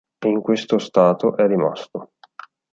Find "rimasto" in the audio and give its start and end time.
1.45-2.13